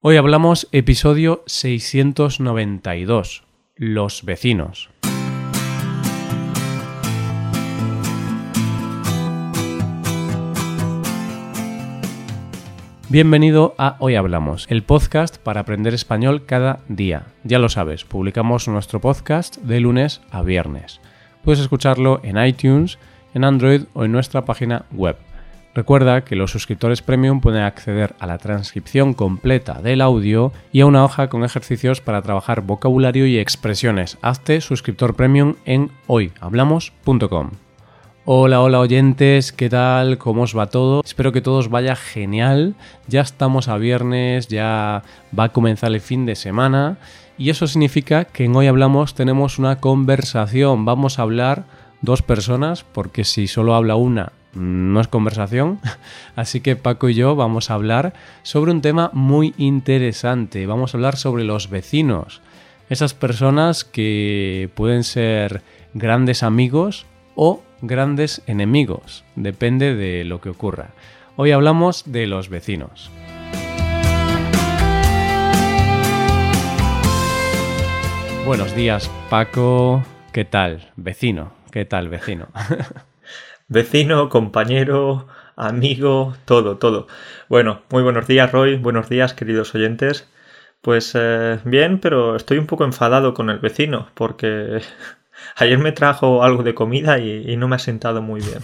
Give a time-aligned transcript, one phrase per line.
[0.00, 3.42] Hoy hablamos episodio 692,
[3.74, 4.90] Los vecinos.
[13.08, 17.26] Bienvenido a Hoy Hablamos, el podcast para aprender español cada día.
[17.42, 21.00] Ya lo sabes, publicamos nuestro podcast de lunes a viernes.
[21.42, 23.00] Puedes escucharlo en iTunes,
[23.34, 25.16] en Android o en nuestra página web.
[25.78, 30.86] Recuerda que los suscriptores premium pueden acceder a la transcripción completa del audio y a
[30.86, 34.18] una hoja con ejercicios para trabajar vocabulario y expresiones.
[34.20, 37.50] Hazte suscriptor premium en hoyhablamos.com.
[38.24, 40.18] Hola, hola oyentes, ¿qué tal?
[40.18, 41.00] ¿Cómo os va todo?
[41.04, 42.74] Espero que todo os vaya genial.
[43.06, 45.04] Ya estamos a viernes, ya
[45.38, 46.98] va a comenzar el fin de semana
[47.38, 50.84] y eso significa que en Hoy Hablamos tenemos una conversación.
[50.84, 51.66] Vamos a hablar
[52.02, 55.80] dos personas porque si solo habla una no es conversación.
[56.36, 58.12] Así que Paco y yo vamos a hablar
[58.42, 60.66] sobre un tema muy interesante.
[60.66, 62.42] Vamos a hablar sobre los vecinos.
[62.90, 65.62] Esas personas que pueden ser
[65.94, 69.24] grandes amigos o grandes enemigos.
[69.36, 70.90] Depende de lo que ocurra.
[71.36, 73.10] Hoy hablamos de los vecinos.
[78.44, 80.02] Buenos días, Paco.
[80.32, 81.52] ¿Qué tal, vecino?
[81.70, 82.48] ¿Qué tal, vecino?
[83.70, 87.06] Vecino, compañero, amigo, todo, todo.
[87.50, 88.76] Bueno, muy buenos días, Roy.
[88.76, 90.26] Buenos días, queridos oyentes.
[90.80, 94.80] Pues eh, bien, pero estoy un poco enfadado con el vecino porque
[95.56, 98.60] ayer me trajo algo de comida y, no me ha sentado muy bien.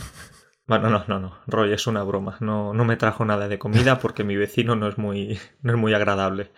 [0.67, 2.39] Bueno, no, no, no, Roy, es una broma.
[2.41, 5.79] No, no me trajo nada de comida porque mi vecino no es muy, no es
[5.79, 6.51] muy agradable.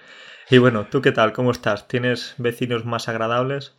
[0.51, 1.33] Y bueno, ¿tú qué tal?
[1.33, 1.89] ¿Cómo estás?
[1.89, 3.75] ¿Tienes vecinos más agradables?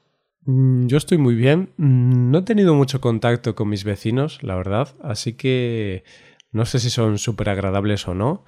[0.48, 1.74] Mm, yo estoy muy bien.
[1.78, 6.04] Mm, no he tenido mucho contacto con mis vecinos, la verdad, así que
[6.52, 8.46] no sé si son súper agradables o no,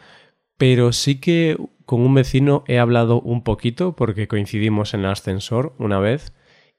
[0.57, 5.75] pero sí que con un vecino he hablado un poquito porque coincidimos en el ascensor
[5.77, 6.33] una vez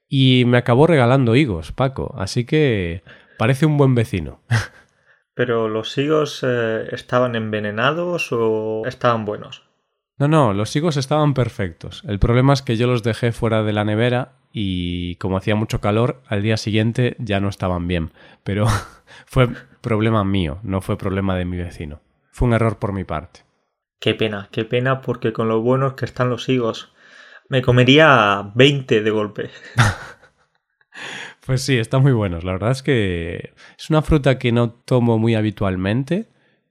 [0.09, 3.03] y me acabó regalando higos, Paco, así que
[3.39, 4.41] parece un buen vecino.
[5.35, 9.69] ¿Pero los higos eh, estaban envenenados o estaban buenos?
[10.19, 12.03] No, no, los higos estaban perfectos.
[12.07, 15.81] El problema es que yo los dejé fuera de la nevera y como hacía mucho
[15.81, 18.11] calor, al día siguiente ya no estaban bien.
[18.43, 18.67] Pero
[19.27, 19.49] fue
[19.81, 22.01] problema mío, no fue problema de mi vecino.
[22.31, 23.41] Fue un error por mi parte.
[24.01, 26.93] Qué pena, qué pena porque con lo buenos que están los higos.
[27.49, 29.51] Me comería 20 de golpe.
[31.47, 32.45] pues sí, están muy buenos.
[32.45, 36.29] La verdad es que es una fruta que no tomo muy habitualmente,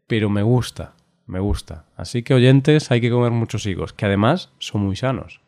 [0.07, 0.95] pero me gusta,
[1.27, 1.85] me gusta.
[1.95, 5.41] Así que oyentes, hay que comer muchos higos, que además son muy sanos.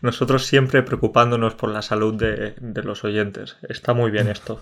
[0.00, 3.56] Nosotros siempre preocupándonos por la salud de, los oyentes.
[3.68, 4.60] Está muy bien esto.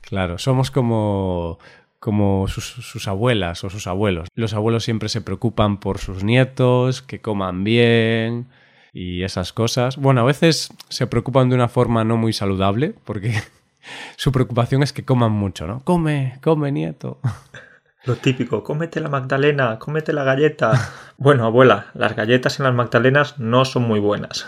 [0.00, 1.58] Claro, somos como,
[1.98, 4.28] como sus, sus, abuelas o sus abuelos.
[4.34, 8.48] Los abuelos siempre se preocupan por sus nietos, que coman bien
[8.92, 9.96] y esas cosas.
[9.96, 13.34] Bueno, a veces se preocupan de una forma no muy saludable, porque
[14.16, 15.82] su preocupación es que coman mucho, ¿no?
[15.84, 17.20] Come, come, nieto.
[18.06, 20.72] Lo típico, cómete la magdalena, cómete la galleta.
[21.18, 24.46] bueno, abuela, las galletas en las magdalenas no son muy buenas.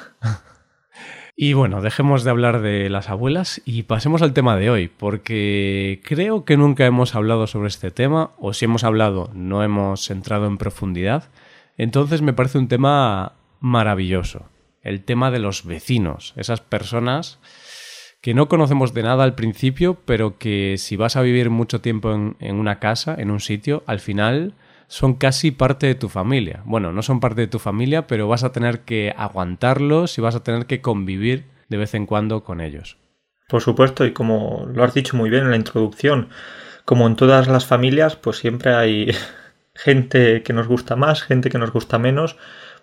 [1.35, 6.01] Y bueno, dejemos de hablar de las abuelas y pasemos al tema de hoy, porque
[6.05, 10.47] creo que nunca hemos hablado sobre este tema, o si hemos hablado, no hemos entrado
[10.47, 11.29] en profundidad.
[11.77, 14.47] Entonces me parece un tema maravilloso,
[14.83, 17.41] el tema de los vecinos, esas personas
[18.29, 22.13] que no conocemos de nada al principio, pero que si vas a vivir mucho tiempo
[22.13, 24.53] en, una casa, en un sitio, al final
[24.87, 26.61] son casi parte de tu familia.
[26.67, 30.35] Bueno, no son parte de tu familia, pero vas a tener que aguantarlos y vas
[30.35, 32.99] a tener que convivir de vez en cuando con ellos.
[33.49, 36.29] Por supuesto, y como lo has dicho muy bien en la introducción,
[36.85, 39.11] como en todas las familias, pues siempre hay
[39.75, 42.37] gente que nos gusta más, gente que nos gusta menos,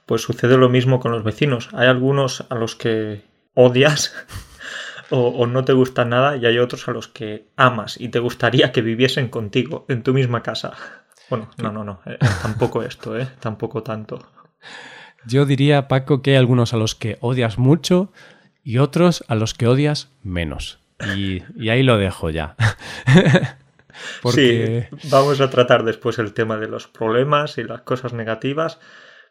[0.07, 1.69] pues sucede lo mismo con los vecinos.
[1.73, 3.21] Hay algunos a los que
[3.53, 4.11] odias
[5.09, 8.71] o, no te gusta nada y hay otros a los que amas y te gustaría
[8.71, 10.73] que viviesen contigo en tu misma casa.
[11.29, 13.27] Bueno, no, no, no, eh, tampoco esto, ¿eh?
[13.39, 14.31] Tampoco tanto.
[15.25, 18.11] Yo diría, Paco, que hay algunos a los que odias mucho
[18.63, 20.79] y otros a los que odias menos.
[21.15, 22.55] Y, ahí lo dejo ya.
[24.29, 28.77] Sí, vamos a tratar después el tema de los problemas y las cosas negativas,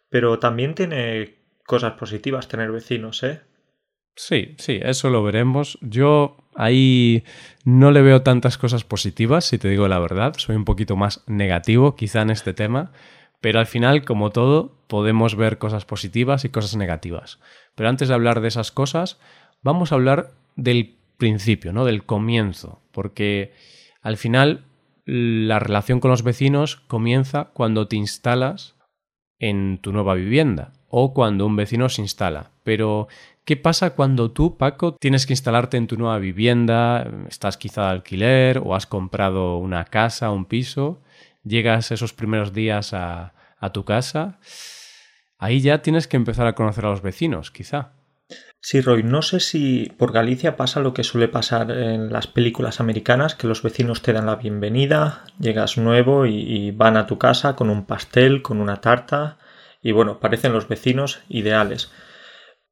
[0.08, 1.34] pero también tiene
[1.66, 3.42] cosas positivas tener vecinos, ¿eh?
[4.16, 5.78] Sí, sí, eso lo veremos.
[5.80, 7.24] Yo ahí
[7.64, 10.34] no le veo tantas cosas positivas, si te digo la verdad.
[10.36, 12.92] Soy un poquito más negativo quizá en este tema,
[13.40, 17.40] pero al final, como todo, podemos ver cosas positivas y cosas negativas.
[17.74, 19.18] Pero antes de hablar de esas cosas,
[19.62, 21.84] vamos a hablar del principio, ¿no?
[21.84, 23.52] Del comienzo, porque
[24.00, 24.64] al final
[25.06, 28.76] la relación con los vecinos comienza cuando te instalas
[29.38, 32.53] en tu nueva vivienda o cuando un vecino se instala.
[32.64, 33.08] Pero,
[33.44, 37.90] ¿qué pasa cuando tú, Paco, tienes que instalarte en tu nueva vivienda, estás quizá de
[37.90, 41.00] alquiler o has comprado una casa, un piso,
[41.44, 43.32] llegas esos primeros días a,
[43.72, 44.38] tu casa?
[45.38, 47.92] Ahí ya tienes que empezar a conocer a los vecinos, quizá.
[48.60, 52.80] Sí, Roy, no sé si por Galicia pasa lo que suele pasar en las películas
[52.80, 57.56] americanas, que los vecinos te dan la bienvenida, llegas nuevo y, van a tu casa
[57.56, 59.36] con un pastel, con una tarta,
[59.82, 61.90] y bueno, parecen los vecinos ideales.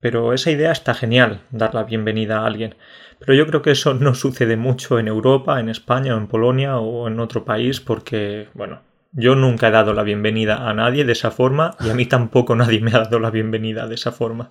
[0.02, 2.74] Pero esa idea está genial, dar la bienvenida a alguien.
[3.20, 6.78] Pero yo creo que eso no sucede mucho en Europa, en España o en Polonia
[6.78, 8.80] o en otro país porque, bueno,
[9.12, 12.56] yo nunca he dado la bienvenida a nadie de esa forma y a mí tampoco
[12.56, 14.50] nadie me ha dado la bienvenida de esa forma.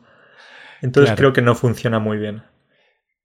[0.82, 2.44] Entonces creo que no funciona muy bien.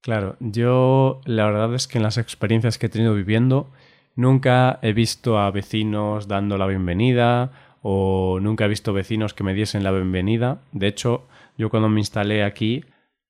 [0.01, 3.71] Claro, yo la verdad es que en las experiencias que he tenido viviendo
[4.15, 7.51] nunca he visto a vecinos dando la bienvenida
[7.81, 10.59] o nunca he visto vecinos que me diesen la bienvenida.
[10.73, 11.25] De hecho,
[11.57, 12.83] yo cuando me instalé aquí,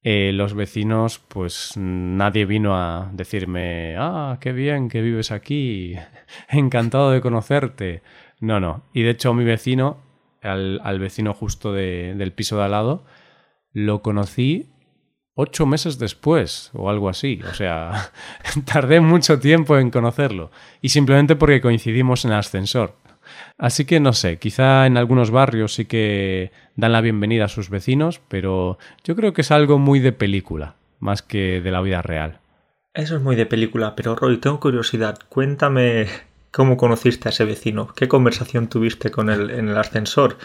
[0.04, 5.96] eh, los vecinos, pues nadie vino a decirme, ah, qué bien que vives aquí,
[6.50, 8.04] encantado de conocerte.
[8.40, 8.84] No, no.
[8.94, 9.98] Y de hecho mi vecino,
[10.42, 13.06] al, al vecino justo de, del piso de al lado,
[13.74, 14.70] lo conocí
[15.34, 17.42] ocho meses después o algo así.
[17.50, 18.12] O sea,
[18.66, 20.52] tardé mucho tiempo en conocerlo.
[20.82, 22.96] Y simplemente porque coincidimos en el ascensor.
[23.58, 27.70] Así que no sé, quizá en algunos barrios sí que dan la bienvenida a sus
[27.70, 32.02] vecinos, pero yo creo que es algo muy de película, más que de la vida
[32.02, 32.40] real.
[32.94, 35.20] Eso es muy de película, pero Roy, tengo curiosidad.
[35.30, 36.08] Cuéntame
[36.52, 40.38] cómo conociste a ese vecino, qué conversación tuviste con él en el ascensor,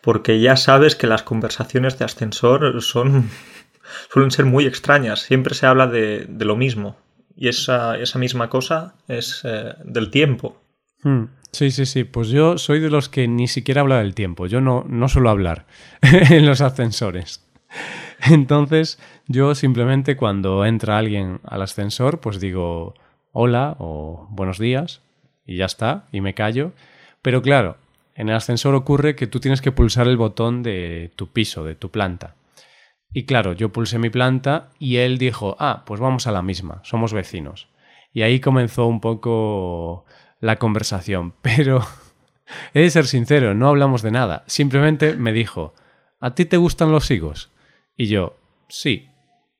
[0.00, 3.28] porque ya sabes que las conversaciones de ascensor son
[4.12, 6.96] suelen ser muy extrañas, siempre se habla de, lo mismo
[7.36, 10.60] y esa, esa misma cosa es eh, del tiempo.
[11.02, 11.24] Hmm.
[11.52, 14.60] Sí, sí, sí, pues yo soy de los que ni siquiera habla del tiempo, yo
[14.60, 15.66] no, no suelo hablar
[16.02, 17.46] en los ascensores.
[18.20, 22.94] Entonces, yo simplemente cuando entra alguien al ascensor, pues digo
[23.32, 25.02] hola o buenos días
[25.46, 26.72] y ya está, y me callo.
[27.22, 27.76] Pero claro,
[28.14, 31.74] en el ascensor ocurre que tú tienes que pulsar el botón de tu piso, de
[31.74, 32.34] tu planta.
[33.12, 36.80] Y claro, yo pulsé mi planta y él dijo, ah, pues vamos a la misma,
[36.84, 37.68] somos vecinos.
[38.12, 40.06] Y ahí comenzó un poco
[40.40, 41.80] la conversación, pero
[42.74, 44.44] he de ser sincero, no hablamos de nada.
[44.46, 45.74] Simplemente me dijo,
[46.20, 47.50] ¿a ti te gustan los higos?
[47.96, 48.38] Y yo,
[48.68, 49.08] sí.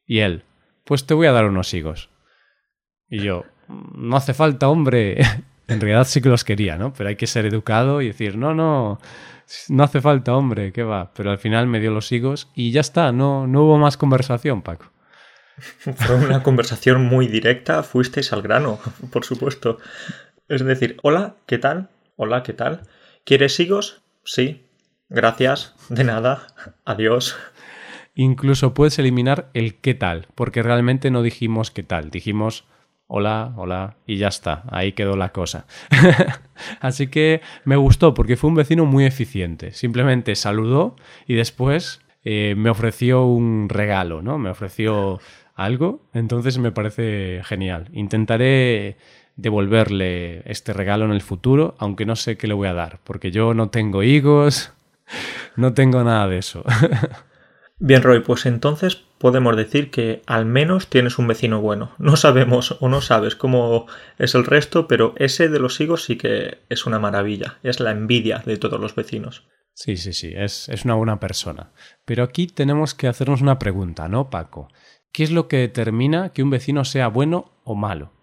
[0.07, 0.45] Y él,
[0.85, 2.11] pues te voy a dar unos higos.
[3.09, 5.19] Y yo, no hace falta, hombre.
[5.69, 6.93] En realidad sí que los quería, ¿no?
[6.93, 9.01] Pero hay que ser educado y decir, no, no,
[9.69, 11.13] no hace falta, hombre, ¿qué va?
[11.13, 14.63] Pero al final me dio los higos y ya está, no, no hubo más conversación,
[14.63, 14.93] Paco.
[15.79, 18.79] Fue una conversación muy directa, fuisteis al grano,
[19.11, 19.79] por supuesto.
[20.49, 21.89] Es decir, hola, ¿qué tal?
[22.15, 22.83] Hola, ¿qué tal?
[23.25, 24.03] ¿Quieres higos?
[24.25, 24.63] Sí.
[25.09, 25.75] Gracias.
[25.89, 26.47] De nada.
[26.85, 27.37] Adiós.
[28.15, 32.65] Incluso puedes eliminar el qué tal, porque realmente no dijimos qué tal, dijimos
[33.09, 35.67] hola, hola, y ya está, ahí quedó la cosa.
[36.81, 40.97] Así que me gustó porque fue un vecino muy eficiente, simplemente saludó
[41.27, 44.39] y después eh, me ofreció un regalo, ¿no?
[44.39, 45.21] Me ofreció
[45.55, 47.89] algo, entonces me parece genial.
[47.93, 48.97] Intentaré
[49.37, 53.31] devolverle este regalo en el futuro, aunque no sé qué le voy a dar, porque
[53.31, 54.73] yo no tengo higos,
[55.57, 56.65] no tengo nada de eso.
[57.79, 61.95] Bien, Roy, pues entonces podemos decir que al menos tienes un vecino bueno.
[61.99, 63.87] No sabemos o no sabes cómo
[64.19, 67.59] es el resto, pero ese de los higos sí que es una maravilla.
[67.63, 69.47] Es la envidia de todos los vecinos.
[69.75, 71.73] Sí, sí, sí, es, es una buena persona.
[72.07, 74.69] Pero aquí tenemos que hacernos una pregunta, ¿no, Paco?
[75.13, 78.16] ¿Qué es lo que determina que un vecino sea bueno o malo?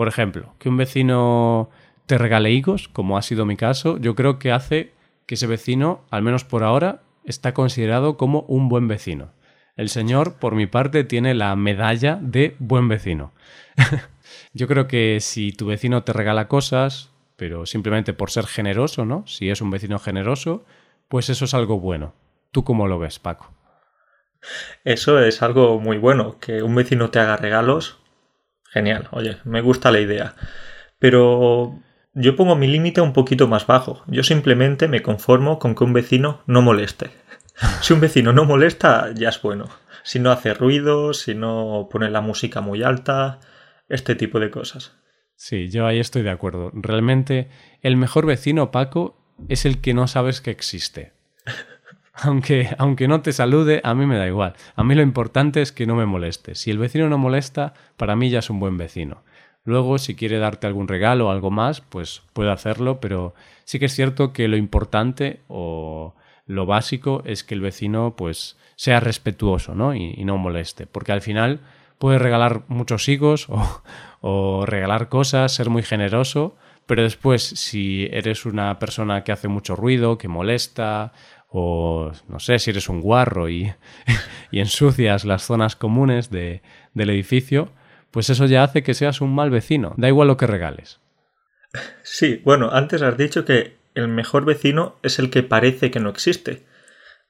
[0.00, 1.68] Por ejemplo, que un vecino
[2.06, 4.94] te regale higos, como ha sido mi caso, yo creo que hace
[5.26, 9.34] que ese vecino, al menos por ahora, está considerado como un buen vecino.
[9.76, 13.34] El señor, por mi parte, tiene la medalla de buen vecino.
[14.54, 19.26] Yo creo que si tu vecino te regala cosas, pero simplemente por ser generoso, ¿no?
[19.26, 20.64] Si es un vecino generoso,
[21.08, 22.14] pues eso es algo bueno.
[22.52, 23.52] ¿Tú cómo lo ves, Paco?
[24.82, 27.99] Eso es algo muy bueno, que un vecino te haga regalos.
[28.70, 30.34] Genial, oye, me gusta la idea.
[30.98, 31.80] Pero
[32.14, 34.02] yo pongo mi límite un poquito más bajo.
[34.06, 37.10] Yo simplemente me conformo con que un vecino no moleste.
[37.82, 39.68] Si un vecino no molesta, ya es bueno.
[40.02, 43.38] Si no hace ruido, si no pone la música muy alta,
[43.88, 44.92] este tipo de cosas.
[45.36, 46.70] Sí, yo ahí estoy de acuerdo.
[46.72, 47.50] Realmente
[47.82, 51.12] el mejor vecino, Paco, es el que no sabes que existe.
[52.24, 54.54] Aunque, aunque no te salude, a mí me da igual.
[54.76, 56.54] A mí lo importante es que no me moleste.
[56.54, 59.22] Si el vecino no molesta, para mí ya es un buen vecino.
[59.64, 63.34] Luego, si quiere darte algún regalo o algo más, pues puede hacerlo, pero
[63.64, 66.14] sí que es cierto que lo importante o
[66.46, 69.94] lo básico es que el vecino pues sea respetuoso ¿no?
[69.94, 71.60] y, no moleste, porque al final
[71.98, 73.82] puedes regalar muchos higos o,
[74.20, 79.76] o regalar cosas, ser muy generoso, pero después si eres una persona que hace mucho
[79.76, 81.12] ruido, que molesta,
[81.50, 83.72] o no sé, si eres un guarro y,
[84.50, 86.62] y ensucias las zonas comunes de,
[86.94, 87.72] del edificio,
[88.10, 91.00] pues eso ya hace que seas un mal vecino, da igual lo que regales.
[92.02, 96.10] Sí, bueno, antes has dicho que el mejor vecino es el que parece que no
[96.10, 96.64] existe.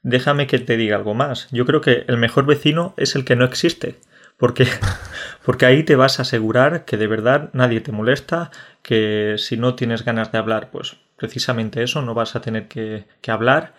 [0.02, 1.48] Déjame que te diga algo más.
[1.50, 4.00] Yo creo que el mejor vecino es el que no existe.
[4.38, 4.66] Porque,
[5.44, 8.50] porque ahí te vas a asegurar que de verdad nadie te molesta,
[8.82, 13.04] que si no tienes ganas de hablar, pues precisamente eso, no vas a tener que,
[13.20, 13.74] que hablar.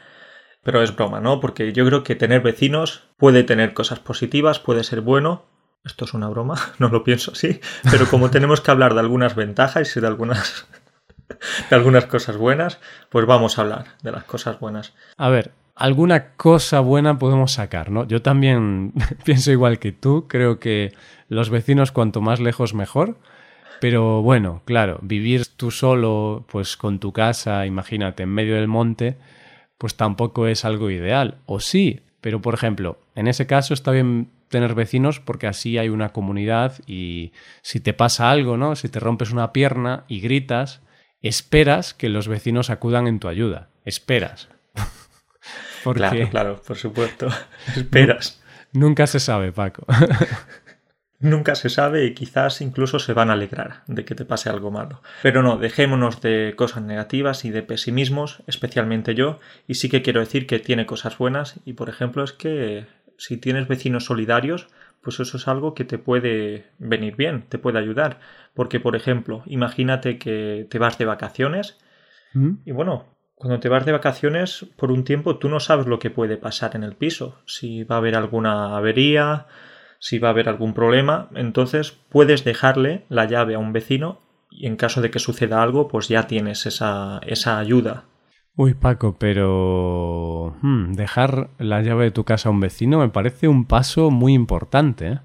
[0.64, 1.40] Pero es broma, ¿no?
[1.40, 5.46] Porque yo creo que tener vecinos puede tener cosas positivas, puede ser bueno,
[5.84, 9.36] esto es una broma, no lo pienso así, pero como tenemos que hablar de algunas
[9.36, 10.68] ventajas y de algunas
[11.70, 14.94] de algunas cosas buenas, pues vamos a hablar de las cosas buenas.
[15.18, 18.06] A ver, alguna cosa buena podemos sacar, ¿no?
[18.08, 20.94] Yo también pienso igual que tú, creo que
[21.30, 23.18] los vecinos cuanto más lejos mejor,
[23.80, 29.18] pero bueno, claro, vivir tú solo, pues con tu casa, imagínate, en medio del monte,
[29.82, 34.30] pues tampoco es algo ideal, o sí, pero por ejemplo, en ese caso está bien
[34.48, 37.32] tener vecinos porque así hay una comunidad y
[37.64, 38.76] si te pasa algo, ¿no?
[38.76, 40.82] Si te rompes una pierna y gritas,
[41.24, 43.70] esperas que los vecinos acudan en tu ayuda.
[43.84, 44.50] Esperas.
[45.96, 47.28] Claro, claro, por supuesto.
[47.76, 48.40] Esperas.
[48.72, 49.84] Nunca se sabe, Paco.
[51.22, 54.72] Nunca se sabe y quizás incluso se van a alegrar de que te pase algo
[54.72, 55.02] malo.
[55.22, 60.20] Pero no, dejémonos de cosas negativas y de pesimismos, especialmente yo, y sí que quiero
[60.20, 62.88] decir que tiene cosas buenas y por ejemplo es que
[63.18, 64.68] si tienes vecinos solidarios,
[65.02, 68.20] pues eso es algo que te puede venir bien, te puede ayudar.
[68.56, 71.78] Porque, por ejemplo, imagínate que te vas de vacaciones
[72.34, 72.54] ¿Mm?
[72.66, 76.12] y bueno, cuando te vas de vacaciones por un tiempo tú no sabes lo que
[76.12, 79.48] puede pasar en el piso, si va a haber alguna avería,
[80.02, 84.68] si va a haber algún problema, entonces puedes dejarle la llave a un vecino y
[84.68, 88.04] en caso de que suceda algo, pues ya tienes esa, esa ayuda
[88.58, 93.48] Uy, Paco, pero hmm, dejar la llave de tu casa a un vecino me parece
[93.48, 95.08] un paso muy importante.
[95.08, 95.20] ¿eh?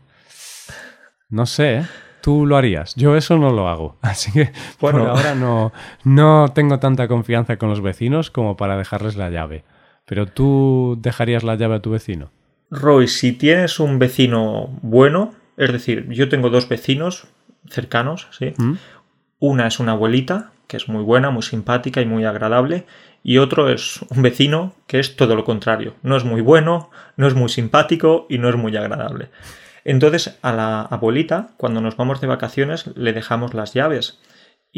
[1.29, 1.87] No sé, ¿eh?
[2.23, 2.95] tú lo harías.
[2.95, 3.99] Yo eso no lo hago.
[4.03, 5.01] Así que bueno.
[5.01, 5.73] por ahora no,
[6.05, 9.65] no tengo tanta confianza con los vecinos como para dejarles la llave.
[10.07, 12.31] Pero tú dejarías la llave a tu vecino.
[12.71, 17.29] Roy, si tienes un vecino bueno, es decir, yo tengo dos vecinos
[17.69, 18.55] cercanos, ¿sí?
[18.57, 18.75] ¿Mm?
[19.39, 22.87] Una es una abuelita, que es muy buena, muy simpática y muy agradable,
[23.23, 25.95] y otro es un vecino que es todo lo contrario.
[26.03, 29.31] No es muy bueno, no es muy simpático y no es muy agradable.
[29.85, 34.21] Entonces a la abuelita, cuando nos vamos de vacaciones, le dejamos las llaves.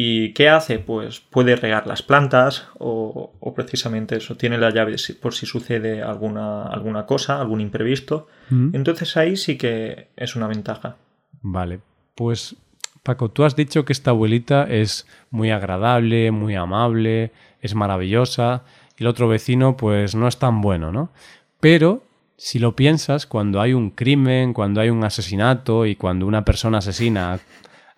[0.00, 0.78] ¿Y qué hace?
[0.78, 6.62] Pues puede regar las plantas o, precisamente eso, tiene la llave por si sucede alguna,
[6.66, 8.28] alguna cosa, algún imprevisto.
[8.48, 8.76] Mm.
[8.76, 10.98] Entonces ahí sí que es una ventaja.
[11.42, 11.80] Vale,
[12.14, 12.54] pues
[13.02, 18.62] Paco, tú has dicho que esta abuelita es muy agradable, muy amable, es maravillosa
[18.96, 21.10] y el otro vecino pues no es tan bueno, ¿no?
[21.58, 22.04] Pero
[22.36, 26.78] si lo piensas, cuando hay un crimen, cuando hay un asesinato y cuando una persona
[26.78, 27.40] asesina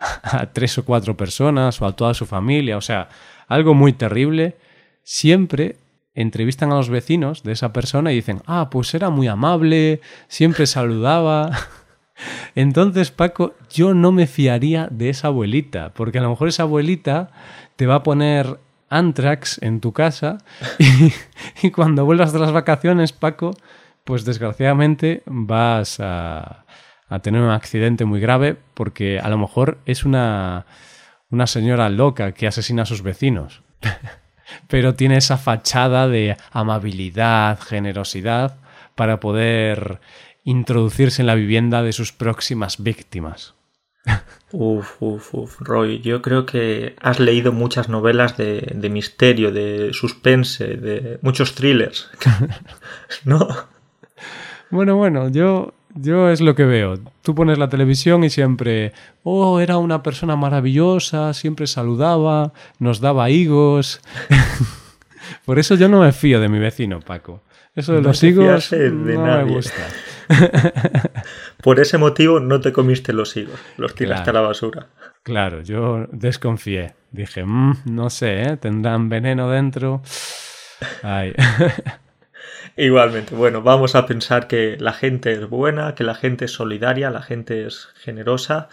[0.22, 3.08] a, tres o cuatro personas o a toda su familia, o sea,
[3.48, 4.56] algo muy terrible,
[5.02, 5.76] siempre
[6.14, 10.66] entrevistan a los vecinos de esa persona y dicen, ah, pues era muy amable, siempre
[10.66, 11.50] saludaba.
[12.54, 17.30] Entonces, Paco, yo no me fiaría de esa abuelita, porque a lo mejor esa abuelita
[17.76, 18.58] te va a poner
[18.90, 20.38] Antrax en tu casa
[21.62, 23.52] y, cuando vuelvas de las vacaciones, Paco,
[24.04, 26.64] pues desgraciadamente vas a,
[27.18, 30.64] tener un accidente muy grave porque a lo mejor es una,
[31.28, 33.62] una señora loca que asesina a sus vecinos.
[34.68, 38.56] Pero tiene esa fachada de amabilidad, generosidad,
[38.94, 40.00] para poder
[40.44, 43.54] introducirse en la vivienda de sus próximas víctimas.
[44.52, 49.90] Uf, uf, uf, Roy, yo creo que has leído muchas novelas de, de misterio, de
[49.92, 52.10] suspense, de muchos thrillers,
[53.24, 53.46] ¿no?
[54.70, 56.98] Bueno, bueno, yo, yo es lo que veo.
[57.22, 58.92] Tú pones la televisión y siempre,
[59.22, 64.00] oh, era una persona maravillosa, siempre saludaba, nos daba higos.
[65.44, 67.42] Por eso yo no me fío de mi vecino, Paco.
[67.74, 69.86] Eso de los higos no me gusta.
[71.62, 74.88] Por ese motivo no te comiste los higos, los tiraste a la basura.
[75.22, 76.94] Claro, yo desconfié.
[77.12, 78.56] Dije, mm, no sé, ¿eh?
[78.56, 80.02] tendrán veneno dentro.
[82.80, 87.10] Igualmente, bueno, vamos a pensar que la gente es buena, que la gente es solidaria,
[87.10, 88.70] la gente es generosa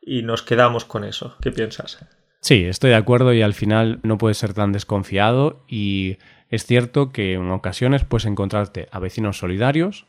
[0.00, 1.36] y nos quedamos con eso.
[1.42, 1.98] ¿Qué piensas?
[2.40, 6.18] Sí, estoy de acuerdo y al final no puedes ser tan desconfiado y
[6.50, 10.06] Es cierto que en ocasiones puedes encontrarte a vecinos solidarios.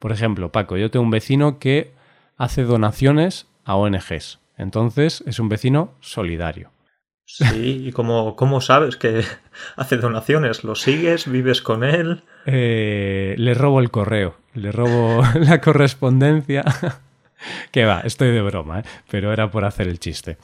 [0.00, 1.92] Por ejemplo, Paco, yo tengo un vecino que
[2.36, 4.40] hace donaciones a ONGs.
[4.56, 6.72] Entonces es un vecino solidario.
[7.30, 9.22] Sí, ¿y cómo, cómo sabes que
[9.76, 10.64] hace donaciones?
[10.64, 11.30] ¿Lo sigues?
[11.30, 12.22] ¿Vives con él?
[12.46, 16.64] Eh, le robo el correo, le robo la correspondencia.
[17.70, 18.82] que va, estoy de broma, ¿eh?
[19.10, 20.38] pero era por hacer el chiste.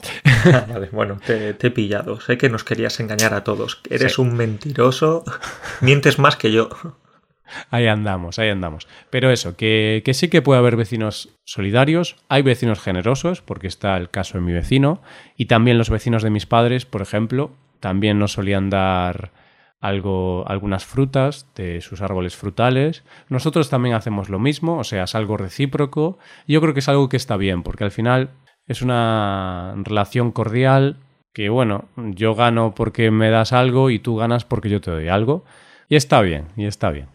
[0.69, 2.21] vale, bueno, te, he pillado.
[2.21, 3.81] Sé que nos querías engañar a todos.
[3.89, 5.25] Eres un mentiroso.
[5.81, 6.69] Mientes más que yo.
[7.71, 8.89] Ahí andamos, ahí andamos.
[9.11, 13.97] Pero eso, que, que, sí que puede haber vecinos solidarios, hay vecinos generosos, porque está
[13.97, 15.03] el caso de mi vecino,
[15.37, 19.33] y también los vecinos de mis padres, por ejemplo, también nos solían dar
[19.85, 23.05] algo, algunas frutas de sus árboles frutales.
[23.29, 26.19] Nosotros también hacemos lo mismo, o sea, es algo recíproco.
[26.49, 28.31] Yo creo que es algo que está bien, porque al final
[28.67, 30.97] es una relación cordial
[31.35, 35.09] que, bueno, yo gano porque me das algo y tú ganas porque yo te doy
[35.09, 35.45] algo.
[35.91, 37.14] Y está bien, y está bien.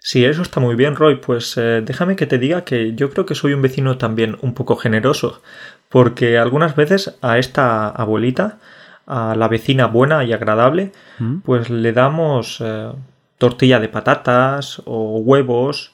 [0.00, 1.16] Sí, eso está muy bien, Roy.
[1.16, 4.54] Pues eh, déjame que te diga que yo creo que soy un vecino también un
[4.54, 5.42] poco generoso,
[5.88, 8.58] porque algunas veces a esta abuelita,
[9.06, 11.38] a la vecina buena y agradable, ¿Mm?
[11.40, 12.92] pues le damos eh,
[13.38, 15.92] tortilla de patatas o huevos.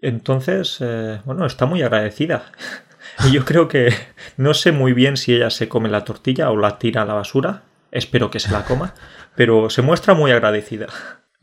[0.00, 2.52] Entonces, eh, bueno, está muy agradecida.
[3.24, 3.92] y yo creo que
[4.36, 7.14] no sé muy bien si ella se come la tortilla o la tira a la
[7.14, 7.62] basura.
[7.90, 8.94] Espero que se la coma,
[9.34, 10.88] pero se muestra muy agradecida.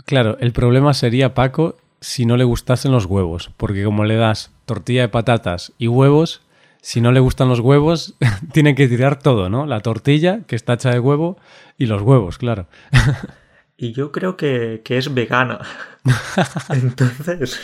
[0.05, 4.51] Claro, el problema sería, Paco, si no le gustasen los huevos, porque como le das
[4.65, 6.41] tortilla de patatas y huevos,
[6.81, 8.13] si no le gustan los huevos,
[8.53, 9.65] tiene que tirar todo, ¿no?
[9.65, 11.37] La tortilla, que está hecha de huevo,
[11.77, 12.67] y los huevos, claro.
[13.77, 15.59] Y yo creo que, es vegana.
[16.69, 17.59] Entonces,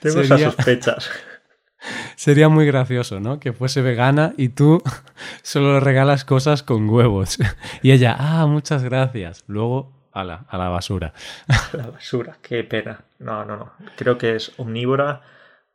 [0.00, 1.10] tengo esas sospechas.
[2.16, 3.40] Sería muy gracioso, ¿no?
[3.40, 4.82] Que fuese vegana y tú
[5.42, 7.38] solo le regalas cosas con huevos.
[7.82, 9.44] Y ella, ah, muchas gracias.
[9.46, 11.12] Luego a la, a la basura.
[11.48, 13.04] A la basura, qué pena.
[13.18, 13.72] No, no, no.
[13.96, 15.22] Creo que es omnívora,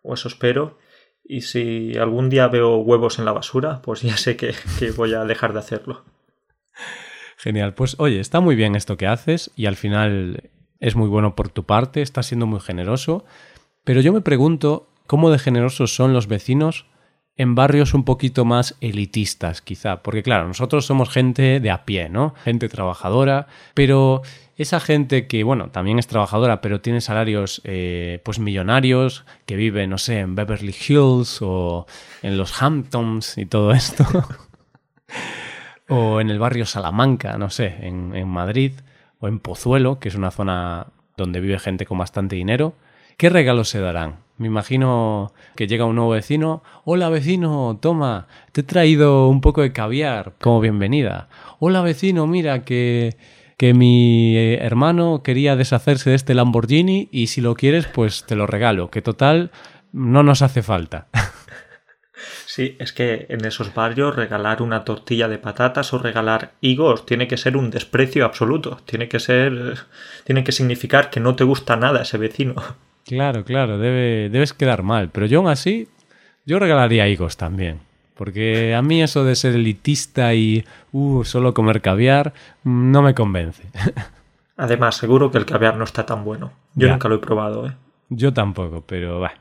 [0.02, 0.80] o eso espero.
[1.24, 5.14] Y si algún día veo huevos en la basura, pues ya sé que, que voy
[5.14, 6.04] a dejar de hacerlo.
[7.38, 7.74] Genial.
[7.74, 11.50] Pues oye, está muy bien esto que haces y al final es muy bueno por
[11.50, 13.26] tu parte, estás siendo muy generoso.
[13.84, 16.86] Pero yo me pregunto cómo de generosos son los vecinos
[17.36, 20.04] en barrios un poquito más elitistas, quizá.
[20.04, 22.36] Porque claro, nosotros somos gente de a pie, ¿no?
[22.44, 24.22] Gente trabajadora, pero
[24.56, 29.88] esa gente que, bueno, también es trabajadora, pero tiene salarios eh, pues millonarios, que vive,
[29.88, 31.88] no sé, en Beverly Hills o
[32.22, 34.06] en los Hamptons y todo esto.
[35.90, 38.74] o en el barrio Salamanca, no sé, en, en Madrid,
[39.20, 42.76] o en Pozuelo, que es una zona donde vive gente con bastante dinero.
[43.18, 44.23] ¿Qué regalos se darán?
[44.38, 46.64] Me imagino que llega un nuevo vecino.
[46.86, 51.30] Hola vecino, toma, te he traído un poco de caviar como bienvenida.
[51.60, 53.16] Hola vecino, mira que,
[53.58, 58.36] que mi eh, hermano quería deshacerse de este Lamborghini y si lo quieres pues te
[58.36, 59.52] lo regalo, que total
[59.92, 61.08] no nos hace falta.
[62.46, 67.28] Sí, es que en esos barrios regalar una tortilla de patatas o regalar higos tiene
[67.28, 68.78] que ser un desprecio absoluto.
[68.86, 69.80] Tiene que ser.
[70.24, 72.54] tiene que significar que no te gusta nada ese vecino.
[73.06, 75.10] Claro, claro, debe, debes quedar mal.
[75.10, 75.88] Pero yo aún así,
[76.46, 77.80] yo regalaría higos también.
[78.16, 83.64] Porque a mí eso de ser elitista y uh, solo comer caviar no me convence.
[84.58, 86.54] Además, seguro que el caviar no está tan bueno.
[86.76, 87.76] Yo nunca lo he probado, ¿eh?
[88.10, 89.34] Yo tampoco, pero va.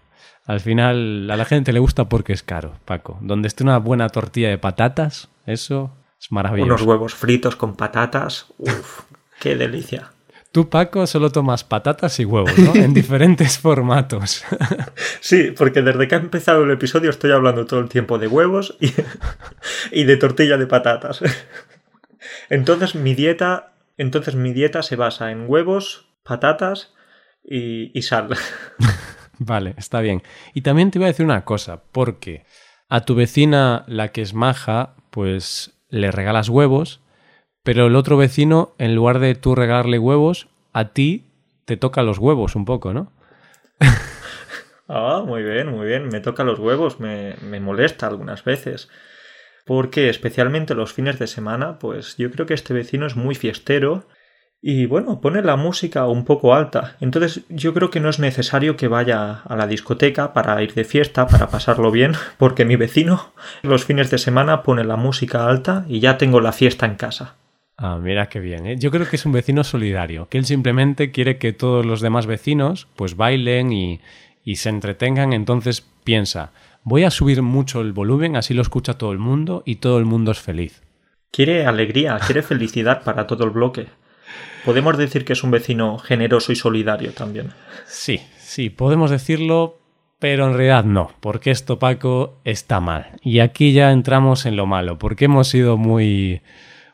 [0.46, 3.18] Al final a la gente le gusta porque es caro, Paco.
[3.20, 6.72] Donde esté una buena tortilla de patatas, eso es maravilloso.
[6.74, 9.02] Unos huevos fritos con patatas, uff,
[9.38, 10.11] qué delicia.
[10.52, 12.74] Tú, Paco, solo tomas patatas y huevos, ¿no?
[12.74, 14.44] En diferentes formatos.
[15.20, 18.76] Sí, porque desde que ha empezado el episodio estoy hablando todo el tiempo de huevos
[18.80, 21.22] y, de tortilla de patatas.
[22.50, 26.92] Entonces mi dieta, entonces mi dieta se basa en huevos, patatas
[27.44, 28.30] y, y sal.
[29.38, 30.22] Vale, está bien.
[30.54, 32.44] Y también te voy a decir una cosa, porque
[32.88, 37.00] a tu vecina, la que es maja, pues le regalas huevos
[37.62, 41.24] pero el otro vecino, en lugar de tú regalarle huevos, a ti
[41.64, 43.12] te toca los huevos un poco, ¿no?
[44.88, 46.08] ah, muy bien, muy bien.
[46.08, 48.88] Me toca los huevos, me, me molesta algunas veces.
[49.64, 54.08] Porque especialmente los fines de semana, pues yo creo que este vecino es muy fiestero
[54.64, 56.96] y bueno, pone la música un poco alta.
[57.00, 60.84] Entonces yo creo que no es necesario que vaya a la discoteca para ir de
[60.84, 65.84] fiesta, para pasarlo bien, porque mi vecino los fines de semana pone la música alta
[65.88, 67.36] y ya tengo la fiesta en casa.
[67.76, 68.66] Ah, mira qué bien.
[68.66, 68.76] ¿eh?
[68.78, 72.26] Yo creo que es un vecino solidario, que él simplemente quiere que todos los demás
[72.26, 74.00] vecinos pues bailen y,
[74.44, 76.52] y se entretengan, entonces piensa,
[76.84, 80.04] voy a subir mucho el volumen, así lo escucha todo el mundo y todo el
[80.04, 80.82] mundo es feliz.
[81.30, 83.86] Quiere alegría, quiere felicidad para todo el bloque.
[84.64, 87.50] Podemos decir que es un vecino generoso y solidario también.
[87.86, 89.78] Sí, sí, podemos decirlo,
[90.18, 93.18] pero en realidad no, porque esto, Paco, está mal.
[93.22, 96.42] Y aquí ya entramos en lo malo, porque hemos sido muy,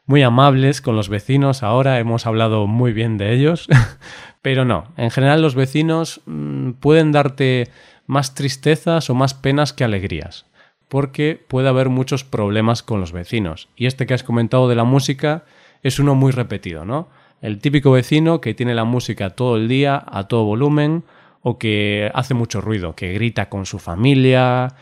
[0.09, 3.69] muy amables con los vecinos ahora, hemos hablado muy bien de ellos,
[4.43, 7.69] pero no, en general los vecinos mmm, pueden darte
[8.07, 10.47] más tristezas o más penas que alegrías,
[10.89, 13.69] porque puede haber muchos problemas con los vecinos.
[13.77, 15.45] Y este que has comentado de la música
[15.83, 17.11] es uno muy repetido, ¿no?
[17.43, 21.05] El típico vecino que tiene la música todo el día, a todo volumen,
[21.43, 24.75] o que hace mucho ruido, que grita con su familia,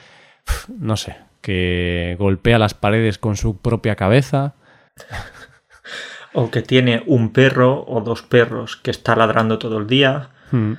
[0.69, 4.55] no sé, que golpea las paredes con su propia cabeza.
[6.39, 10.33] O que tiene un perro o dos perros que está ladrando todo el día.
[10.51, 10.75] Hmm.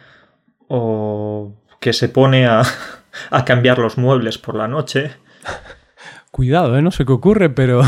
[0.67, 2.61] O que se pone a,
[3.31, 5.15] a cambiar los muebles por la noche.
[6.31, 6.83] Cuidado, ¿eh?
[6.83, 7.81] no sé qué ocurre, pero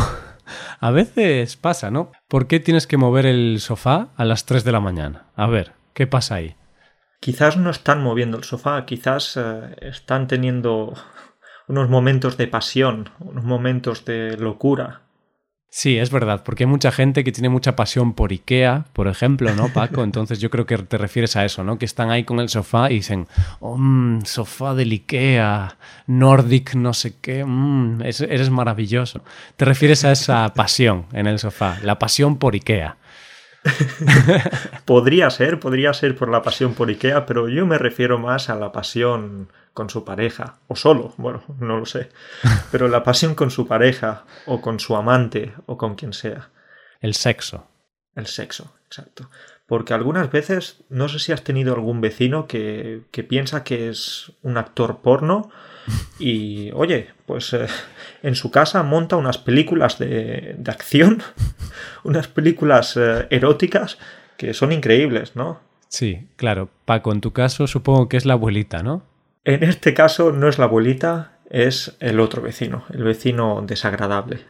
[0.79, 2.11] a veces pasa, ¿no?
[2.27, 5.25] ¿Por qué tienes que mover el sofá a las 3 de la mañana?
[5.35, 6.55] A ver, ¿qué pasa ahí?
[7.19, 10.93] Quizás no están moviendo el sofá, quizás eh, están teniendo
[11.67, 15.01] unos momentos de pasión, unos momentos de locura.
[15.71, 19.53] Sí, es verdad, porque hay mucha gente que tiene mucha pasión por IKEA, por ejemplo,
[19.53, 20.03] ¿no, Paco?
[20.03, 21.77] Entonces yo creo que te refieres a eso, ¿no?
[21.77, 23.27] Que están ahí con el sofá y dicen,
[23.59, 23.77] oh,
[24.25, 25.77] sofá del IKEA,
[26.07, 29.21] Nordic no sé qué, mm, eres maravilloso.
[29.57, 32.97] Te refieres a esa pasión en el sofá, la pasión por IKEA.
[34.85, 38.55] podría ser, podría ser por la pasión por IKEA, pero yo me refiero más a
[38.55, 42.09] la pasión con su pareja, o solo, bueno, no lo sé,
[42.71, 46.49] pero la pasión con su pareja, o con su amante, o con quien sea.
[47.01, 47.67] El sexo.
[48.15, 49.29] El sexo, exacto.
[49.65, 54.33] Porque algunas veces, no sé si has tenido algún vecino que, que piensa que es
[54.41, 55.51] un actor porno
[56.19, 57.67] y, oye, pues eh,
[58.23, 61.21] en su casa monta unas películas de, de acción,
[62.03, 63.97] unas películas eh, eróticas
[64.37, 65.59] que son increíbles, ¿no?
[65.89, 66.69] Sí, claro.
[66.85, 69.03] Paco, en tu caso supongo que es la abuelita, ¿no?
[69.43, 74.45] En este caso no es la abuelita, es el otro vecino, el vecino desagradable.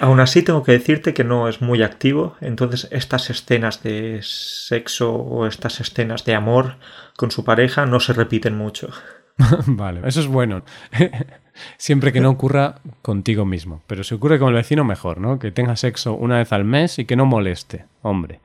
[0.00, 5.14] Aún así tengo que decirte que no es muy activo, entonces estas escenas de sexo
[5.14, 6.76] o estas escenas de amor
[7.16, 8.90] con su pareja no se repiten mucho.
[9.66, 10.62] vale, eso es bueno.
[11.78, 13.82] Siempre que no ocurra contigo mismo.
[13.86, 15.38] Pero si ocurre con el vecino, mejor, ¿no?
[15.38, 18.40] Que tenga sexo una vez al mes y que no moleste, hombre.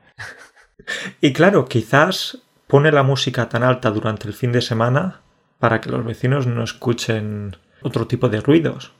[1.20, 5.20] Y claro, quizás pone la música tan alta durante el fin de semana
[5.58, 8.92] para que los vecinos no escuchen otro tipo de ruidos.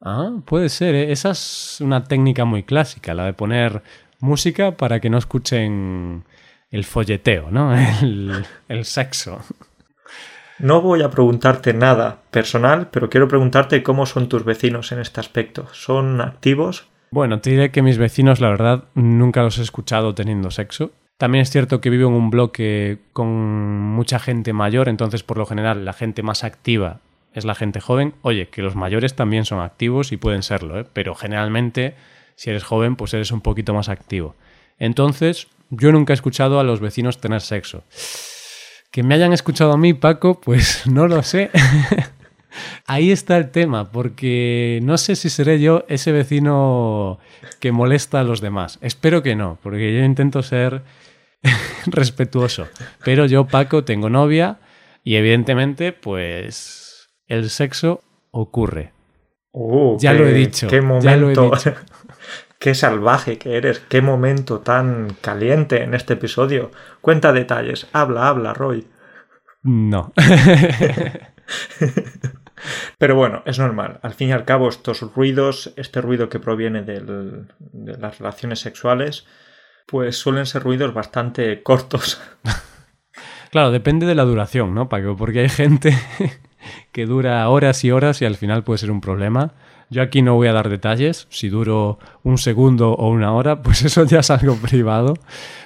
[0.00, 0.94] Ah, puede ser.
[0.94, 1.12] ¿eh?
[1.12, 3.82] Esa es una técnica muy clásica, la de poner
[4.20, 6.24] música para que no escuchen
[6.70, 7.74] el folleteo, ¿no?
[8.02, 9.40] El, el sexo.
[10.60, 15.20] No voy a preguntarte nada personal, pero quiero preguntarte cómo son tus vecinos en este
[15.20, 15.66] aspecto.
[15.72, 16.86] ¿Son activos?
[17.10, 20.92] Bueno, te diré que mis vecinos, la verdad, nunca los he escuchado teniendo sexo.
[21.16, 25.46] También es cierto que vivo en un bloque con mucha gente mayor, entonces por lo
[25.46, 27.00] general la gente más activa
[27.34, 28.14] es la gente joven.
[28.22, 30.86] Oye, que los mayores también son activos y pueden serlo, ¿eh?
[30.92, 31.94] pero generalmente
[32.36, 34.34] si eres joven pues eres un poquito más activo.
[34.78, 37.84] Entonces, yo nunca he escuchado a los vecinos tener sexo.
[38.90, 41.50] Que me hayan escuchado a mí, Paco, pues no lo sé.
[42.86, 47.18] Ahí está el tema, porque no sé si seré yo ese vecino
[47.60, 48.78] que molesta a los demás.
[48.82, 50.82] Espero que no, porque yo intento ser
[51.86, 52.66] respetuoso.
[53.04, 54.58] Pero yo, Paco, tengo novia
[55.04, 58.92] y evidentemente, pues el sexo ocurre.
[59.52, 60.68] Uh, ya lo he dicho.
[60.68, 61.52] Qué momento.
[62.60, 63.80] qué salvaje que eres.
[63.80, 66.70] Qué momento tan caliente en este episodio.
[67.00, 67.88] Cuenta detalles.
[67.92, 68.86] Habla, habla, Roy.
[69.64, 70.12] No.
[72.98, 73.98] Pero bueno, es normal.
[74.02, 77.46] Al fin y al cabo, estos ruidos, este ruido que proviene de
[77.98, 79.26] las relaciones sexuales,
[79.86, 82.22] pues suelen ser ruidos bastante cortos.
[83.50, 85.16] Claro, depende de la duración, ¿no, Paco?
[85.16, 85.92] Porque hay gente
[86.92, 89.54] que dura horas y horas y al final puede ser un problema.
[89.92, 93.82] Yo aquí no voy a dar detalles, si duro un segundo o una hora, pues
[93.84, 95.14] eso ya es algo privado.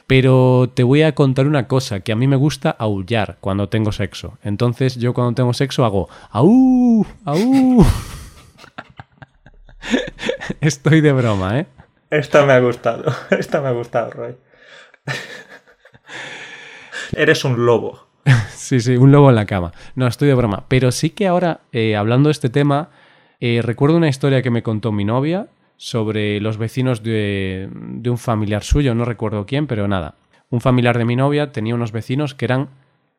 [0.07, 3.93] Pero te voy a contar una cosa, que a mí me gusta aullar cuando tengo
[3.93, 4.39] sexo.
[4.43, 7.07] Entonces yo cuando tengo sexo hago ¡Au!
[7.27, 7.87] ¡Au!
[10.61, 11.67] Estoy de broma, ¿eh?
[12.09, 13.13] Esta me ha gustado.
[13.31, 14.37] Esta me ha gustado, Roy.
[17.13, 18.07] Eres un lobo.
[18.55, 19.73] sí, sí, un lobo en la cama.
[19.95, 20.65] No, estoy de broma.
[20.69, 22.89] Pero sí que ahora, eh, hablando de este tema,
[23.41, 28.19] eh, recuerdo una historia que me contó mi novia sobre los vecinos de, de un
[28.19, 30.15] familiar suyo, no recuerdo quién, pero nada.
[30.51, 32.69] Un familiar de mi novia tenía unos vecinos que eran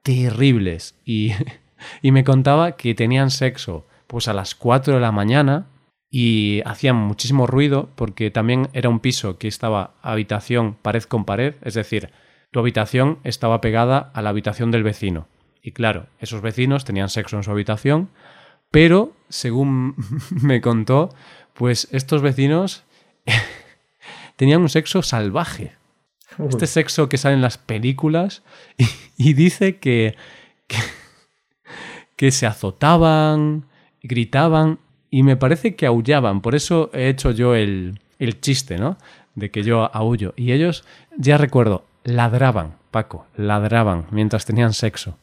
[0.05, 1.31] terribles y,
[2.03, 5.65] me contaba que tenían sexo pues a las 4 de la mañana
[6.11, 11.55] y hacían muchísimo ruido porque también era un piso que estaba habitación pared con pared,
[11.63, 12.11] es decir,
[12.51, 15.27] tu habitación estaba pegada a la habitación del vecino.
[15.61, 18.09] Y claro, esos vecinos tenían sexo en su habitación,
[18.75, 19.95] pero según
[20.31, 21.15] me contó,
[21.53, 22.83] pues estos vecinos
[24.35, 25.77] tenían un sexo salvaje.
[26.49, 28.43] Este sexo que sale en las películas
[29.17, 30.17] y, dice que,
[32.17, 33.63] que, se azotaban,
[34.03, 36.41] gritaban y me parece que aullaban.
[36.41, 38.97] Por eso he hecho yo el, el chiste, ¿no?
[39.35, 40.33] De que yo aullo.
[40.35, 40.83] Y ellos,
[41.15, 45.17] ya recuerdo, ladraban, Paco, ladraban mientras tenían sexo.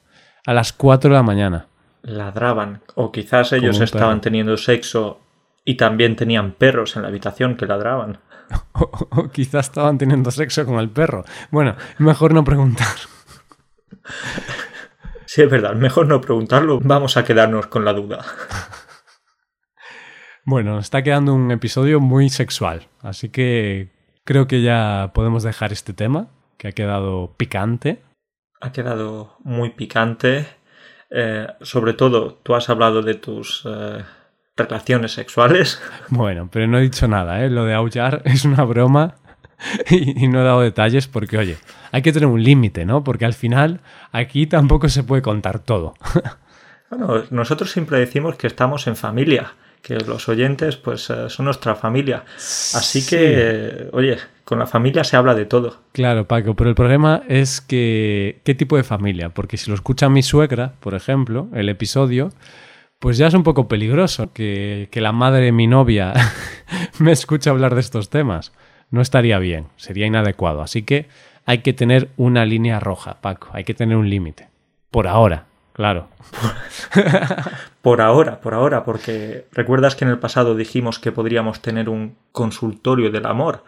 [0.47, 1.67] A las 4 de la mañana.
[2.03, 2.83] Ladraban.
[2.95, 5.21] O quizás ellos estaban teniendo sexo
[5.65, 8.21] y también tenían perros en la habitación que ladraban.
[8.75, 11.25] O, quizás estaban teniendo sexo con el perro.
[11.51, 12.87] Bueno, mejor no preguntar.
[15.25, 16.79] Sí, es verdad, mejor no preguntarlo.
[16.83, 18.23] Vamos a quedarnos con la duda.
[20.45, 23.93] Bueno, está quedando un episodio muy sexual, así que
[24.25, 28.03] creo que ya podemos dejar este tema, que ha quedado picante.
[28.61, 30.49] Ha quedado muy picante.
[31.15, 34.03] Eh, sobre todo, tú has hablado de tus eh,
[34.57, 35.81] relaciones sexuales.
[36.09, 37.51] Bueno, pero no he dicho nada, ¿eh?
[37.51, 39.17] Lo de aullar es una broma
[39.91, 41.57] y, no he dado detalles porque, oye,
[41.93, 43.05] hay que tener un límite, ¿no?
[43.05, 45.95] Porque al final aquí tampoco se puede contar todo.
[46.95, 51.75] Bueno, nosotros siempre decimos que estamos en familia, que los oyentes pues eh, son nuestra
[51.75, 52.25] familia.
[52.37, 55.83] Así que, oye, con la familia se habla de todo.
[55.93, 60.09] Claro, Paco, pero el problema es que qué tipo de familia, porque si lo escucha
[60.09, 62.31] mi suegra, por ejemplo, el episodio,
[63.01, 66.15] pues ya es un poco peligroso que, la madre de mi novia
[67.01, 68.53] me escuche hablar de estos temas.
[68.91, 70.63] No estaría bien, sería inadecuado.
[70.63, 71.09] Así que
[71.45, 74.49] hay que tener una línea roja, Paco, hay que tener un límite.
[74.91, 75.47] Por ahora,
[75.83, 76.07] claro.
[77.83, 82.15] por ahora, por ahora, porque recuerdas que en el pasado dijimos que podríamos tener un
[82.31, 83.65] consultorio del amor.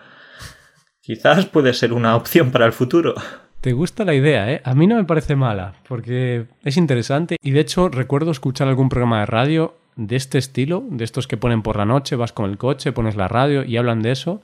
[1.00, 3.14] Quizás puede ser una opción para el futuro.
[3.61, 4.61] Te gusta la idea, ¿eh?
[4.64, 8.88] A mí no me parece mala, porque es interesante y de hecho recuerdo escuchar algún
[8.88, 12.48] programa de radio de este estilo, de estos que ponen por la noche, vas con
[12.48, 14.40] el coche, pones la radio y hablan de eso.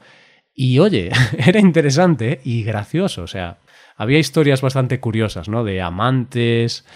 [0.53, 2.41] Y oye, era interesante ¿eh?
[2.43, 3.59] y gracioso, o sea,
[4.01, 5.63] había historias bastante curiosas, ¿no?
[5.63, 6.87] De amantes,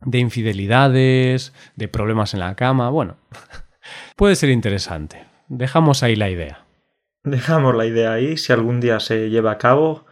[0.00, 3.16] de infidelidades, de problemas en la cama, bueno,
[4.16, 5.24] puede ser interesante.
[5.48, 6.64] Dejamos ahí la idea.
[7.22, 10.06] Dejamos la idea ahí, si algún día se lleva a cabo,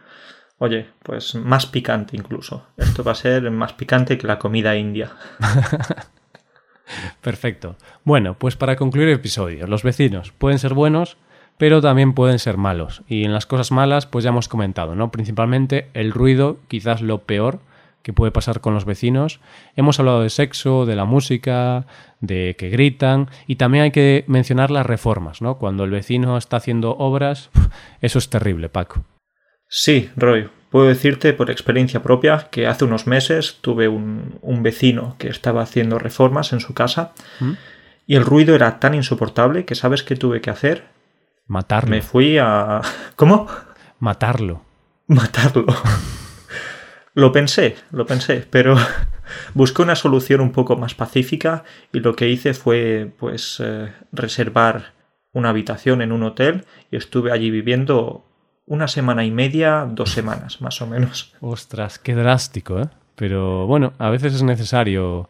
[0.61, 2.67] Oye, pues más picante incluso.
[2.75, 5.13] Esto va a ser más picante que la comida india.
[7.21, 7.77] Perfecto.
[8.03, 11.17] Bueno, pues para concluir el episodio, los vecinos pueden ser buenos,
[11.57, 13.03] pero también pueden ser malos.
[13.07, 15.11] Y en las cosas malas, pues ya hemos comentado, ¿no?
[15.11, 17.61] Principalmente el ruido, quizás lo peor
[18.03, 19.39] que puede pasar con los vecinos.
[19.75, 21.85] Hemos hablado de sexo, de la música,
[22.21, 25.57] de que gritan y también hay que mencionar las reformas, ¿no?
[25.57, 27.49] Cuando el vecino está haciendo obras,
[28.01, 29.03] eso es terrible, Paco.
[29.67, 35.29] Sí, Roy, puedo decirte por experiencia propia que hace unos meses tuve un, vecino que
[35.29, 37.51] estaba haciendo reformas en su casa ¿Mm?
[38.07, 40.85] y el ruido era tan insoportable que sabes qué tuve que hacer.
[41.47, 41.91] Matarlo.
[41.91, 42.81] Me fui a...
[43.15, 43.47] ¿Cómo?
[43.99, 44.63] Matarlo.
[45.07, 45.65] Matarlo.
[47.13, 48.75] lo pensé, lo pensé, pero
[49.53, 54.93] busqué una solución un poco más pacífica y lo que hice fue pues eh, reservar
[55.31, 58.25] una habitación en un hotel y estuve allí viviendo
[58.65, 61.33] una semana y media, dos semanas, más o menos.
[61.41, 62.89] Ostras, qué drástico, ¿eh?
[63.15, 65.29] Pero bueno, a veces es necesario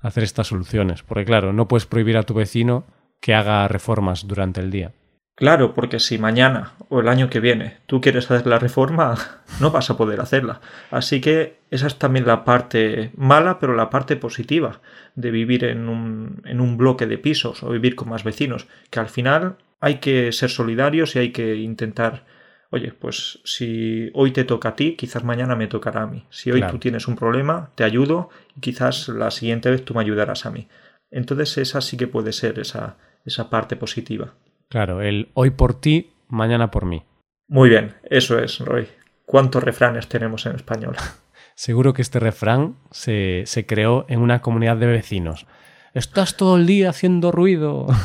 [0.00, 2.84] hacer estas soluciones, porque claro, no puedes prohibir a tu vecino
[3.20, 4.92] que haga reformas durante el día.
[5.38, 9.14] Claro, porque si mañana o el año que viene tú quieres hacer la reforma,
[9.60, 10.60] no vas a poder hacerla.
[10.90, 14.80] Así que esa es también la parte mala, pero la parte positiva
[15.14, 18.98] de vivir en un, en un bloque de pisos o vivir con más vecinos, que
[18.98, 22.24] al final hay que ser solidarios y hay que intentar
[22.70, 26.26] oye, pues si hoy te toca a ti, quizás mañana me tocará a mí.
[26.30, 30.00] Si hoy tú tienes un problema, te ayudo y quizás la siguiente vez tú me
[30.00, 30.68] ayudarás a mí.
[31.12, 34.34] Entonces esa sí que puede ser esa, esa parte positiva.
[34.68, 37.04] Claro, el hoy por ti, mañana por mí.
[37.48, 38.88] Muy bien, eso es, Roy.
[39.24, 40.96] ¿Cuántos refranes tenemos en español?
[41.54, 45.46] Seguro que este refrán se, se creó en una comunidad de vecinos.
[45.94, 47.86] Estás todo el día haciendo ruido.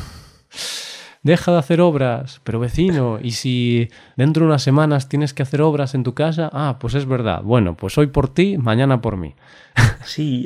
[1.23, 5.61] deja de hacer obras, pero vecino, y si dentro de unas semanas tienes que hacer
[5.61, 9.17] obras en tu casa, ah, pues es verdad, bueno, pues hoy por ti, mañana por
[9.17, 9.35] mí.
[10.05, 10.45] Sí,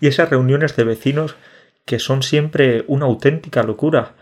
[0.00, 1.36] y esas reuniones de vecinos
[1.84, 4.14] que son siempre una auténtica locura,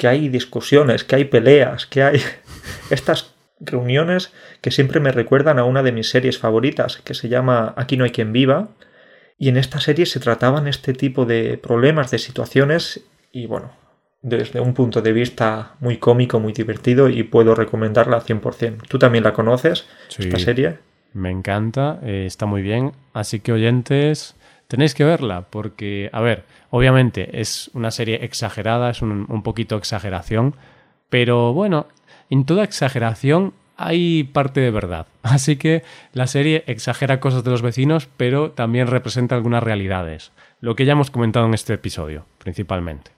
[0.00, 2.22] que hay discusiones, que hay peleas, que hay
[2.90, 4.32] estas reuniones
[4.62, 8.04] que siempre me recuerdan a una de mis series favoritas, que se llama Aquí no
[8.04, 8.68] hay quien viva,
[9.36, 13.72] y en esta serie se trataban este tipo de problemas, de situaciones, y bueno,
[14.22, 18.88] desde un punto de vista muy cómico, muy divertido y puedo recomendarla 100%.
[18.88, 19.86] ¿Tú también la conoces,
[20.18, 20.78] esta serie?
[21.12, 22.92] Me encanta, eh, está muy bien.
[23.12, 24.34] Así que oyentes,
[24.70, 29.76] tenéis que verla porque, a ver, obviamente es una serie exagerada, es un, un poquito
[29.76, 30.54] exageración,
[31.10, 31.88] pero bueno,
[32.30, 35.06] en toda exageración hay parte de verdad.
[35.22, 40.32] Así que la serie exagera cosas de los vecinos, pero también representa algunas realidades.
[40.60, 43.10] Lo que ya hemos comentado en este episodio, principalmente.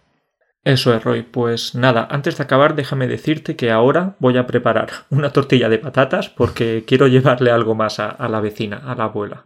[0.65, 1.23] Eso es, Roy.
[1.23, 5.79] Pues nada, antes de acabar, déjame decirte que ahora voy a preparar una tortilla de
[5.79, 9.45] patatas porque quiero llevarle algo más a, la vecina, a la abuela.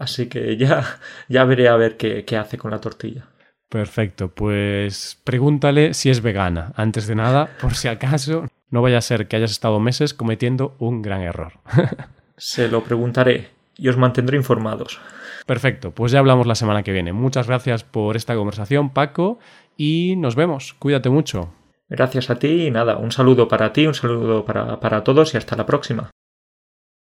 [0.00, 3.26] Así que ya, ya veré a ver qué, qué hace con la tortilla.
[3.68, 9.02] Perfecto, pues pregúntale si es vegana, antes de nada, por si acaso no vaya a
[9.02, 11.52] ser que hayas estado meses cometiendo un gran error.
[12.36, 14.98] Se lo preguntaré y os mantendré informados.
[15.46, 17.12] Perfecto, pues ya hablamos la semana que viene.
[17.12, 19.38] Muchas gracias por esta conversación, Paco,
[19.76, 20.74] y nos vemos.
[20.78, 21.52] Cuídate mucho.
[21.90, 25.36] Gracias a ti y nada, un saludo para ti, un saludo para, para todos y
[25.36, 26.10] hasta la próxima.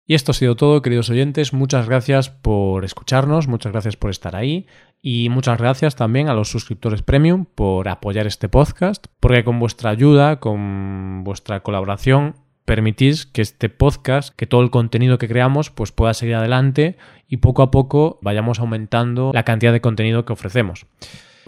[0.10, 1.52] Y esto ha sido todo, queridos oyentes.
[1.52, 4.66] Muchas gracias por escucharnos, muchas gracias por estar ahí
[5.02, 9.90] y muchas gracias también a los suscriptores premium por apoyar este podcast, porque con vuestra
[9.90, 15.92] ayuda, con vuestra colaboración, permitís que este podcast, que todo el contenido que creamos, pues
[15.92, 16.96] pueda seguir adelante
[17.28, 20.86] y poco a poco vayamos aumentando la cantidad de contenido que ofrecemos.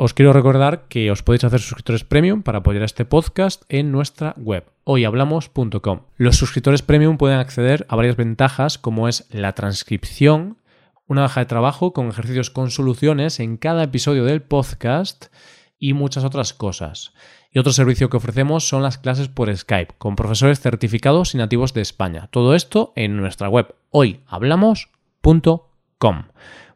[0.01, 4.33] Os quiero recordar que os podéis hacer suscriptores premium para apoyar este podcast en nuestra
[4.37, 6.03] web hoyhablamos.com.
[6.15, 10.55] Los suscriptores premium pueden acceder a varias ventajas como es la transcripción,
[11.07, 15.25] una hoja de trabajo con ejercicios con soluciones en cada episodio del podcast
[15.77, 17.11] y muchas otras cosas.
[17.51, 21.73] Y otro servicio que ofrecemos son las clases por Skype con profesores certificados y nativos
[21.73, 22.29] de España.
[22.31, 26.23] Todo esto en nuestra web hoyhablamos.com.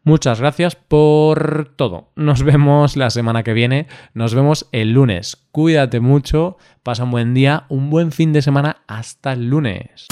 [0.04, 2.10] Muchas gracias por todo.
[2.16, 3.88] Nos vemos la semana que viene.
[4.14, 5.46] Nos vemos el lunes.
[5.52, 6.58] Cuídate mucho.
[6.84, 8.84] Pasa un buen día, un buen fin de semana.
[8.88, 10.08] Hasta el lunes.